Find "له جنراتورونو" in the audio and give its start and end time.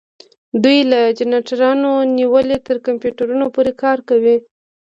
0.91-1.91